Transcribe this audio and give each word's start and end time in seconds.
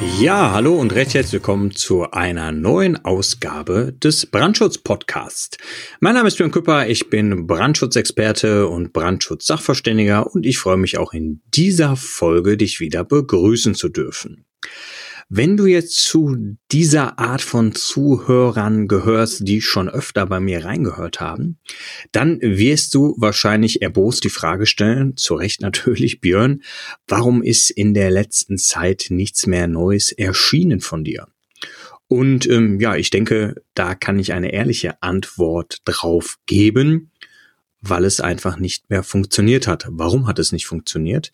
Ja, 0.00 0.52
hallo 0.52 0.76
und 0.76 0.94
recht 0.94 1.12
herzlich 1.12 1.34
willkommen 1.34 1.72
zu 1.72 2.10
einer 2.10 2.52
neuen 2.52 3.04
Ausgabe 3.04 3.92
des 3.92 4.24
Brandschutz-Podcasts. 4.24 5.58
Mein 6.00 6.14
Name 6.14 6.28
ist 6.28 6.38
Björn 6.38 6.50
Küpper, 6.50 6.88
ich 6.88 7.10
bin 7.10 7.46
Brandschutzexperte 7.46 8.66
und 8.66 8.94
Brandschutzsachverständiger 8.94 10.26
und 10.26 10.46
ich 10.46 10.58
freue 10.58 10.78
mich 10.78 10.96
auch 10.96 11.12
in 11.12 11.42
dieser 11.54 11.96
Folge, 11.96 12.56
dich 12.56 12.80
wieder 12.80 13.04
begrüßen 13.04 13.74
zu 13.74 13.90
dürfen. 13.90 14.46
Wenn 15.32 15.56
du 15.56 15.66
jetzt 15.66 15.94
zu 15.94 16.56
dieser 16.72 17.20
Art 17.20 17.40
von 17.40 17.72
Zuhörern 17.72 18.88
gehörst, 18.88 19.46
die 19.46 19.60
schon 19.60 19.88
öfter 19.88 20.26
bei 20.26 20.40
mir 20.40 20.64
reingehört 20.64 21.20
haben, 21.20 21.58
dann 22.10 22.40
wirst 22.40 22.96
du 22.96 23.14
wahrscheinlich 23.16 23.80
erbost 23.80 24.24
die 24.24 24.28
Frage 24.28 24.66
stellen, 24.66 25.16
zu 25.16 25.36
Recht 25.36 25.60
natürlich, 25.60 26.20
Björn, 26.20 26.62
warum 27.06 27.44
ist 27.44 27.70
in 27.70 27.94
der 27.94 28.10
letzten 28.10 28.58
Zeit 28.58 29.06
nichts 29.10 29.46
mehr 29.46 29.68
Neues 29.68 30.10
erschienen 30.10 30.80
von 30.80 31.04
dir? 31.04 31.28
Und 32.08 32.48
ähm, 32.48 32.80
ja, 32.80 32.96
ich 32.96 33.10
denke, 33.10 33.62
da 33.74 33.94
kann 33.94 34.18
ich 34.18 34.32
eine 34.32 34.52
ehrliche 34.52 35.00
Antwort 35.00 35.78
drauf 35.84 36.38
geben 36.46 37.12
weil 37.82 38.04
es 38.04 38.20
einfach 38.20 38.58
nicht 38.58 38.90
mehr 38.90 39.02
funktioniert 39.02 39.66
hat. 39.66 39.86
Warum 39.88 40.26
hat 40.26 40.38
es 40.38 40.52
nicht 40.52 40.66
funktioniert? 40.66 41.32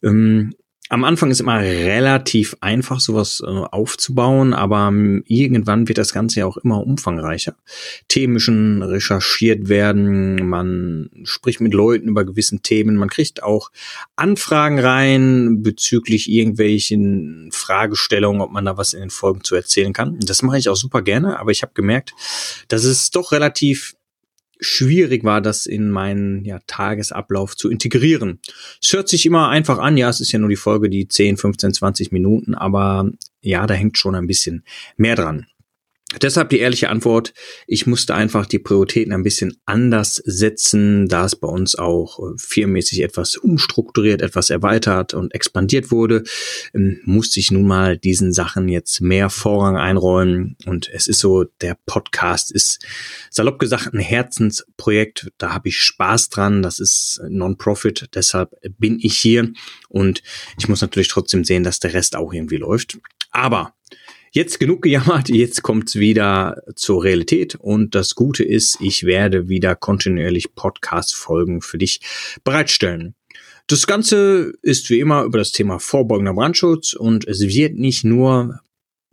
Ähm, 0.00 0.54
am 0.88 1.04
Anfang 1.04 1.30
ist 1.30 1.40
immer 1.40 1.60
relativ 1.60 2.56
einfach, 2.60 3.00
sowas 3.00 3.42
äh, 3.44 3.46
aufzubauen, 3.46 4.54
aber 4.54 4.88
ähm, 4.88 5.22
irgendwann 5.26 5.86
wird 5.88 5.98
das 5.98 6.12
Ganze 6.12 6.40
ja 6.40 6.46
auch 6.46 6.56
immer 6.56 6.86
umfangreicher. 6.86 7.54
Themen 8.08 8.34
müssen 8.34 8.82
recherchiert 8.82 9.68
werden, 9.68 10.48
man 10.48 11.10
spricht 11.24 11.60
mit 11.60 11.74
Leuten 11.74 12.08
über 12.08 12.24
gewissen 12.24 12.62
Themen, 12.62 12.96
man 12.96 13.10
kriegt 13.10 13.42
auch 13.42 13.70
Anfragen 14.16 14.78
rein 14.78 15.62
bezüglich 15.62 16.30
irgendwelchen 16.30 17.50
Fragestellungen, 17.52 18.40
ob 18.40 18.50
man 18.50 18.64
da 18.64 18.76
was 18.76 18.94
in 18.94 19.00
den 19.00 19.10
Folgen 19.10 19.44
zu 19.44 19.54
erzählen 19.54 19.92
kann. 19.92 20.18
Das 20.20 20.42
mache 20.42 20.58
ich 20.58 20.68
auch 20.68 20.76
super 20.76 21.02
gerne, 21.02 21.38
aber 21.38 21.50
ich 21.50 21.62
habe 21.62 21.72
gemerkt, 21.74 22.14
dass 22.68 22.84
es 22.84 23.10
doch 23.10 23.32
relativ 23.32 23.94
schwierig 24.60 25.24
war, 25.24 25.40
das 25.40 25.66
in 25.66 25.90
meinen 25.90 26.44
ja, 26.44 26.58
Tagesablauf 26.66 27.56
zu 27.56 27.70
integrieren. 27.70 28.40
Es 28.82 28.92
hört 28.92 29.08
sich 29.08 29.26
immer 29.26 29.48
einfach 29.48 29.78
an, 29.78 29.96
ja, 29.96 30.08
es 30.08 30.20
ist 30.20 30.32
ja 30.32 30.38
nur 30.38 30.48
die 30.48 30.56
Folge, 30.56 30.90
die 30.90 31.08
10, 31.08 31.36
15, 31.36 31.74
20 31.74 32.12
Minuten, 32.12 32.54
aber 32.54 33.10
ja, 33.40 33.66
da 33.66 33.74
hängt 33.74 33.98
schon 33.98 34.14
ein 34.14 34.26
bisschen 34.26 34.64
mehr 34.96 35.16
dran. 35.16 35.46
Deshalb 36.22 36.48
die 36.48 36.58
ehrliche 36.58 36.88
Antwort, 36.88 37.34
ich 37.66 37.86
musste 37.86 38.14
einfach 38.14 38.46
die 38.46 38.58
Prioritäten 38.58 39.12
ein 39.12 39.22
bisschen 39.22 39.58
anders 39.66 40.14
setzen, 40.24 41.06
da 41.06 41.26
es 41.26 41.36
bei 41.36 41.48
uns 41.48 41.74
auch 41.74 42.18
äh, 42.18 42.32
firmenmäßig 42.38 43.02
etwas 43.02 43.36
umstrukturiert, 43.36 44.22
etwas 44.22 44.48
erweitert 44.48 45.12
und 45.12 45.34
expandiert 45.34 45.90
wurde, 45.90 46.24
ähm, 46.72 46.98
musste 47.04 47.40
ich 47.40 47.50
nun 47.50 47.66
mal 47.66 47.98
diesen 47.98 48.32
Sachen 48.32 48.68
jetzt 48.68 49.02
mehr 49.02 49.28
Vorrang 49.28 49.76
einräumen. 49.76 50.56
Und 50.64 50.88
es 50.88 51.08
ist 51.08 51.18
so, 51.18 51.44
der 51.44 51.76
Podcast 51.84 52.52
ist 52.52 52.82
salopp 53.28 53.58
gesagt 53.58 53.92
ein 53.92 54.00
Herzensprojekt, 54.00 55.30
da 55.36 55.52
habe 55.52 55.68
ich 55.68 55.78
Spaß 55.78 56.30
dran, 56.30 56.62
das 56.62 56.80
ist 56.80 57.20
Non-Profit, 57.28 58.08
deshalb 58.14 58.56
bin 58.78 58.98
ich 58.98 59.18
hier. 59.18 59.52
Und 59.90 60.22
ich 60.58 60.70
muss 60.70 60.80
natürlich 60.80 61.08
trotzdem 61.08 61.44
sehen, 61.44 61.64
dass 61.64 61.80
der 61.80 61.92
Rest 61.92 62.16
auch 62.16 62.32
irgendwie 62.32 62.56
läuft. 62.56 62.96
Aber 63.30 63.74
Jetzt 64.30 64.60
genug 64.60 64.82
gejammert, 64.82 65.30
jetzt 65.30 65.62
kommt's 65.62 65.94
wieder 65.94 66.62
zur 66.74 67.02
Realität 67.02 67.54
und 67.54 67.94
das 67.94 68.14
Gute 68.14 68.44
ist, 68.44 68.78
ich 68.80 69.04
werde 69.04 69.48
wieder 69.48 69.74
kontinuierlich 69.74 70.54
Podcast-Folgen 70.54 71.62
für 71.62 71.78
dich 71.78 72.00
bereitstellen. 72.44 73.14
Das 73.68 73.86
Ganze 73.86 74.52
ist 74.60 74.90
wie 74.90 75.00
immer 75.00 75.24
über 75.24 75.38
das 75.38 75.52
Thema 75.52 75.78
vorbeugender 75.78 76.34
Brandschutz 76.34 76.92
und 76.92 77.26
es 77.26 77.40
wird 77.40 77.76
nicht 77.76 78.04
nur 78.04 78.60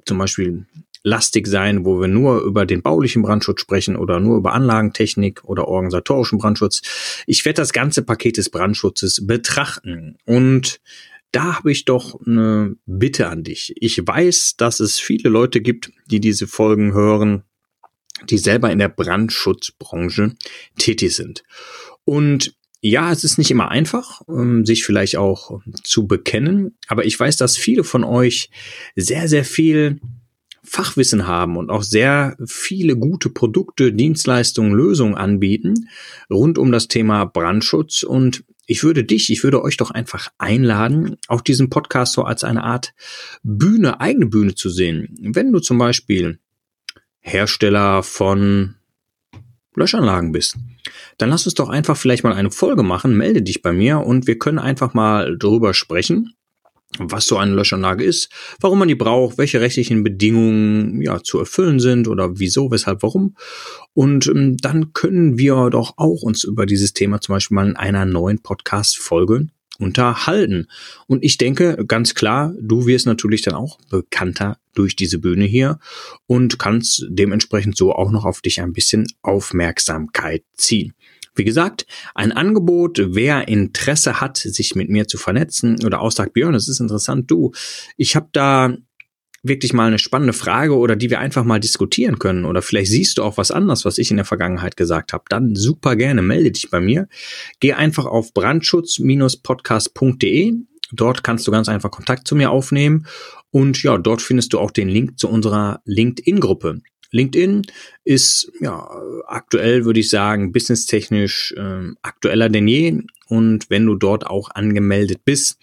zum 0.05 0.17
Beispiel 0.17 0.65
lastig 1.03 1.47
sein, 1.47 1.85
wo 1.85 2.01
wir 2.01 2.07
nur 2.07 2.41
über 2.41 2.65
den 2.65 2.81
baulichen 2.81 3.21
Brandschutz 3.21 3.61
sprechen 3.61 3.95
oder 3.95 4.19
nur 4.19 4.37
über 4.37 4.53
Anlagentechnik 4.53 5.45
oder 5.45 5.67
organisatorischen 5.67 6.39
Brandschutz. 6.39 6.81
Ich 7.27 7.45
werde 7.45 7.61
das 7.61 7.73
ganze 7.73 8.01
Paket 8.01 8.37
des 8.37 8.49
Brandschutzes 8.49 9.25
betrachten 9.25 10.17
und 10.25 10.81
da 11.35 11.57
habe 11.57 11.72
ich 11.72 11.84
doch 11.84 12.18
eine 12.25 12.78
Bitte 12.85 13.28
an 13.28 13.44
dich. 13.44 13.73
Ich 13.75 13.97
weiß, 13.97 14.56
dass 14.57 14.79
es 14.79 15.00
viele 15.00 15.29
Leute 15.29 15.59
gibt, 15.59 15.91
die 16.06 16.22
diese 16.22 16.47
Folgen 16.47 16.94
hören, 16.94 17.44
die 18.29 18.38
selber 18.38 18.72
in 18.72 18.79
der 18.79 18.88
Brandschutzbranche 18.88 20.35
tätig 20.78 21.13
sind. 21.13 21.44
Und 22.06 22.56
ja, 22.79 23.12
es 23.12 23.25
ist 23.25 23.38
nicht 23.38 23.51
immer 23.51 23.69
einfach, 23.69 24.22
ähm, 24.29 24.66
sich 24.66 24.85
vielleicht 24.85 25.18
auch 25.18 25.59
zu 25.84 26.07
bekennen, 26.07 26.78
aber 26.88 27.06
ich 27.06 27.19
weiß, 27.19 27.35
dass 27.35 27.57
viele 27.57 27.84
von 27.84 28.06
euch 28.06 28.50
sehr, 28.95 29.28
sehr 29.28 29.44
viel 29.44 30.00
Fachwissen 30.63 31.28
haben 31.28 31.57
und 31.57 31.69
auch 31.69 31.84
sehr 31.84 32.38
viele 32.45 32.95
gute 32.95 33.29
Produkte, 33.29 33.91
Dienstleistungen, 33.91 34.74
Lösungen 34.74 35.16
anbieten 35.16 35.90
rund 36.29 36.57
um 36.57 36.72
das 36.72 36.88
Thema 36.88 37.25
Brandschutz. 37.25 38.03
Und 38.03 38.44
ich 38.65 38.83
würde 38.83 39.03
dich, 39.03 39.29
ich 39.29 39.43
würde 39.43 39.63
euch 39.63 39.77
doch 39.77 39.91
einfach 39.91 40.29
einladen, 40.37 41.17
auch 41.27 41.41
diesen 41.41 41.69
Podcast 41.69 42.13
so 42.13 42.23
als 42.23 42.43
eine 42.43 42.63
Art 42.63 42.93
Bühne, 43.43 43.99
eigene 43.99 44.25
Bühne 44.25 44.55
zu 44.55 44.69
sehen. 44.69 45.15
Wenn 45.21 45.51
du 45.51 45.59
zum 45.59 45.77
Beispiel 45.77 46.39
Hersteller 47.19 48.03
von 48.03 48.75
Löschanlagen 49.75 50.31
bist, 50.31 50.57
dann 51.17 51.29
lass 51.29 51.45
uns 51.45 51.55
doch 51.55 51.69
einfach 51.69 51.97
vielleicht 51.97 52.23
mal 52.23 52.33
eine 52.33 52.51
Folge 52.51 52.83
machen, 52.83 53.17
melde 53.17 53.41
dich 53.41 53.61
bei 53.61 53.73
mir 53.73 53.99
und 53.99 54.27
wir 54.27 54.37
können 54.37 54.59
einfach 54.59 54.93
mal 54.93 55.37
drüber 55.37 55.73
sprechen, 55.73 56.34
was 57.00 57.28
so 57.28 57.38
eine 57.38 57.53
Löschanlage 57.53 58.03
ist, 58.03 58.29
warum 58.59 58.79
man 58.79 58.88
die 58.88 58.95
braucht, 58.95 59.38
welche 59.38 59.61
rechtlichen 59.61 60.03
Bedingungen 60.03 61.01
ja 61.01 61.22
zu 61.22 61.39
erfüllen 61.39 61.79
sind 61.79 62.07
oder 62.07 62.39
wieso, 62.39 62.72
weshalb, 62.72 63.03
warum. 63.03 63.35
Und 63.94 64.28
ähm, 64.28 64.57
dann 64.57 64.94
können 64.94 65.38
wir 65.38 65.69
doch 65.69 65.94
auch 65.97 66.22
uns 66.22 66.44
über 66.44 66.66
dieses 66.66 66.94
Thema 66.94 67.22
zum 67.22 67.35
Beispiel 67.35 67.56
mal 67.56 67.67
in 67.67 67.75
einer 67.75 68.06
neuen 68.06 68.39
Podcast-Folge 68.39 69.47
unterhalten. 69.78 70.67
Und 71.07 71.23
ich 71.23 71.38
denke 71.38 71.85
ganz 71.88 72.16
klar, 72.16 72.53
du 72.59 72.85
wirst 72.85 73.06
natürlich 73.06 73.41
dann 73.41 73.56
auch 73.56 73.77
bekannter 73.89 74.57
durch 74.73 74.95
diese 74.95 75.19
Bühne 75.19 75.45
hier 75.45 75.79
und 76.27 76.59
kannst 76.59 77.06
dementsprechend 77.09 77.77
so 77.77 77.94
auch 77.94 78.12
noch 78.12 78.25
auf 78.25 78.41
dich 78.41 78.62
ein 78.62 78.73
bisschen 78.73 79.07
Aufmerksamkeit 79.22 80.44
ziehen. 80.56 80.94
Wie 81.35 81.44
gesagt, 81.44 81.85
ein 82.13 82.31
Angebot, 82.31 83.01
wer 83.03 83.47
Interesse 83.47 84.22
hat, 84.22 84.38
sich 84.38 84.75
mit 84.75 84.90
mir 84.90 85.07
zu 85.07 85.18
vernetzen 85.18 85.84
oder 85.85 86.01
auch 86.01 86.12
sagt, 86.12 86.34
Björn, 86.34 86.53
das 86.53 86.68
ist 86.68 86.79
interessant, 86.79 87.29
du, 87.29 87.51
ich 87.97 88.16
habe 88.16 88.29
da 88.31 88.75
wirklich 89.47 89.74
mal 89.74 89.88
eine 89.88 90.00
spannende 90.00 90.34
Frage 90.34 90.75
oder 90.75 90.95
die 90.95 91.09
wir 91.09 91.19
einfach 91.19 91.44
mal 91.44 91.59
diskutieren 91.59 92.19
können 92.19 92.45
oder 92.45 92.62
vielleicht 92.62 92.91
siehst 92.91 93.18
du 93.18 93.24
auch 93.24 93.38
was 93.38 93.50
anderes, 93.51 93.84
was 93.85 93.97
ich 93.97 94.12
in 94.12 94.18
der 94.18 94.25
Vergangenheit 94.25 94.75
gesagt 94.75 95.13
habe, 95.13 95.24
dann 95.29 95.56
super 95.56 95.95
gerne 95.95 96.22
melde 96.22 96.51
dich 96.51 96.69
bei 96.72 96.79
mir. 96.79 97.07
Geh 97.59 97.74
einfach 97.74 98.06
auf 98.06 98.34
brandschutz-podcast.de. 98.34 100.53
Dort 100.91 101.24
kannst 101.24 101.47
du 101.47 101.51
ganz 101.51 101.68
einfach 101.68 101.90
Kontakt 101.91 102.28
zu 102.28 102.35
mir 102.35 102.51
aufnehmen 102.51 103.07
und 103.51 103.81
ja, 103.84 103.97
dort 103.97 104.22
findest 104.22 104.53
du 104.53 104.59
auch 104.59 104.72
den 104.72 104.90
Link 104.90 105.18
zu 105.18 105.29
unserer 105.29 105.81
LinkedIn-Gruppe. 105.85 106.81
LinkedIn 107.15 107.63
ist 108.03 108.51
ja 108.59 108.88
aktuell, 109.25 109.85
würde 109.85 110.01
ich 110.01 110.09
sagen, 110.09 110.51
businesstechnisch 110.51 111.53
äh, 111.57 111.94
aktueller 112.01 112.50
denn 112.50 112.67
je. 112.67 113.03
Und 113.27 113.69
wenn 113.69 113.85
du 113.85 113.95
dort 113.95 114.27
auch 114.27 114.50
angemeldet 114.51 115.21
bist, 115.23 115.57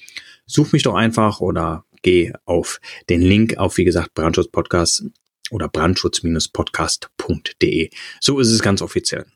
such 0.47 0.73
mich 0.73 0.83
doch 0.83 0.95
einfach 0.95 1.41
oder 1.41 1.85
geh 2.03 2.33
auf 2.47 2.81
den 3.11 3.21
Link 3.21 3.59
auf, 3.59 3.77
wie 3.77 3.85
gesagt, 3.85 4.15
Brandschutzpodcast 4.15 5.05
oder 5.51 5.69
brandschutz-podcast.de. 5.69 7.91
So 8.21 8.41
ist 8.41 8.49
es 8.49 8.63
ganz 8.63 8.81
offiziell. 8.81 9.27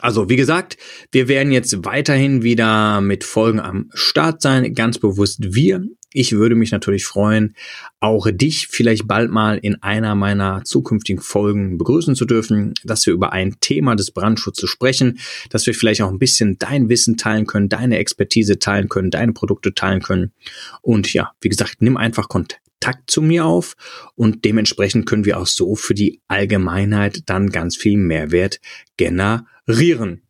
Also, 0.00 0.28
wie 0.28 0.36
gesagt, 0.36 0.76
wir 1.10 1.26
werden 1.26 1.52
jetzt 1.52 1.86
weiterhin 1.86 2.42
wieder 2.42 3.00
mit 3.00 3.24
Folgen 3.24 3.60
am 3.60 3.88
Start 3.94 4.42
sein. 4.42 4.74
Ganz 4.74 4.98
bewusst 4.98 5.54
wir. 5.54 5.82
Ich 6.12 6.32
würde 6.32 6.54
mich 6.54 6.70
natürlich 6.70 7.04
freuen, 7.04 7.54
auch 8.00 8.28
dich 8.30 8.68
vielleicht 8.68 9.06
bald 9.06 9.30
mal 9.30 9.58
in 9.58 9.82
einer 9.82 10.14
meiner 10.14 10.62
zukünftigen 10.64 11.20
Folgen 11.20 11.78
begrüßen 11.78 12.14
zu 12.14 12.24
dürfen, 12.24 12.74
dass 12.84 13.04
wir 13.06 13.12
über 13.12 13.32
ein 13.32 13.56
Thema 13.60 13.96
des 13.96 14.12
Brandschutzes 14.12 14.70
sprechen, 14.70 15.18
dass 15.50 15.66
wir 15.66 15.74
vielleicht 15.74 16.02
auch 16.02 16.10
ein 16.10 16.18
bisschen 16.18 16.58
dein 16.58 16.88
Wissen 16.88 17.16
teilen 17.16 17.46
können, 17.46 17.68
deine 17.68 17.98
Expertise 17.98 18.58
teilen 18.58 18.88
können, 18.88 19.10
deine 19.10 19.32
Produkte 19.32 19.74
teilen 19.74 20.00
können. 20.00 20.32
Und 20.80 21.12
ja, 21.12 21.32
wie 21.40 21.48
gesagt, 21.48 21.76
nimm 21.80 21.96
einfach 21.96 22.28
Kontakt 22.28 23.10
zu 23.10 23.20
mir 23.20 23.44
auf 23.44 23.74
und 24.14 24.44
dementsprechend 24.44 25.06
können 25.06 25.24
wir 25.24 25.38
auch 25.38 25.46
so 25.46 25.74
für 25.74 25.94
die 25.94 26.20
Allgemeinheit 26.28 27.22
dann 27.26 27.50
ganz 27.50 27.76
viel 27.76 27.96
Mehrwert 27.96 28.60
generieren. 28.96 30.25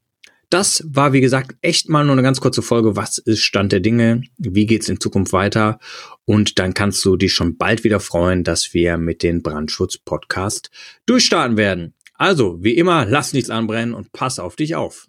Das 0.50 0.84
war, 0.86 1.12
wie 1.12 1.20
gesagt, 1.20 1.56
echt 1.60 1.88
mal 1.88 2.04
nur 2.04 2.12
eine 2.12 2.22
ganz 2.22 2.40
kurze 2.40 2.62
Folge. 2.62 2.94
Was 2.94 3.18
ist 3.18 3.40
Stand 3.40 3.72
der 3.72 3.80
Dinge? 3.80 4.22
Wie 4.38 4.66
geht's 4.66 4.88
in 4.88 5.00
Zukunft 5.00 5.32
weiter? 5.32 5.80
Und 6.24 6.58
dann 6.58 6.72
kannst 6.72 7.04
du 7.04 7.16
dich 7.16 7.32
schon 7.32 7.56
bald 7.56 7.82
wieder 7.82 7.98
freuen, 7.98 8.44
dass 8.44 8.72
wir 8.72 8.96
mit 8.96 9.22
dem 9.22 9.42
Brandschutz-Podcast 9.42 10.70
durchstarten 11.06 11.56
werden. 11.56 11.94
Also, 12.14 12.62
wie 12.62 12.76
immer, 12.76 13.04
lass 13.04 13.32
nichts 13.32 13.50
anbrennen 13.50 13.94
und 13.94 14.12
pass 14.12 14.38
auf 14.38 14.56
dich 14.56 14.74
auf. 14.74 15.08